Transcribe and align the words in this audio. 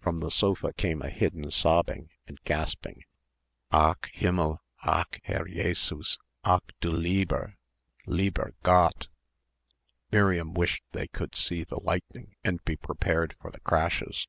From 0.00 0.20
the 0.20 0.30
sofa 0.30 0.72
came 0.72 1.02
a 1.02 1.10
hidden 1.10 1.50
sobbing 1.50 2.08
and 2.26 2.40
gasping. 2.44 3.04
"Ach 3.70 4.08
Himmel! 4.10 4.62
Ach 4.86 5.20
Herr 5.24 5.44
Jé 5.44 5.76
sus! 5.76 6.16
Ach 6.44 6.62
du 6.80 6.90
lie 6.90 7.26
ber, 7.26 7.58
lie 8.06 8.30
ber 8.30 8.54
Gott!" 8.62 9.08
Miriam 10.10 10.54
wished 10.54 10.82
they 10.92 11.08
could 11.08 11.34
see 11.34 11.62
the 11.62 11.78
lightning 11.80 12.36
and 12.42 12.64
be 12.64 12.74
prepared 12.78 13.36
for 13.38 13.50
the 13.50 13.60
crashes. 13.60 14.26